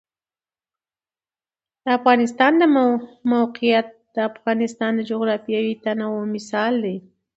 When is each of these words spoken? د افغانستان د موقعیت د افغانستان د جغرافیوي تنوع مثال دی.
د 1.83 1.85
افغانستان 1.97 2.51
د 2.61 2.63
موقعیت 3.33 3.87
د 4.15 4.17
افغانستان 4.31 4.91
د 4.95 5.01
جغرافیوي 5.11 5.73
تنوع 5.83 6.23
مثال 6.35 6.73
دی. 6.85 6.97